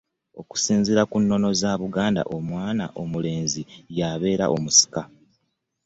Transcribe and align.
Okusinzira 0.41 1.01
ku 1.09 1.17
nono 1.27 1.49
za 1.61 1.71
Buganda 1.81 2.21
omwana 2.35 2.85
omulenzi 3.01 3.61
yabeera 3.97 4.45
omusika. 4.55 5.01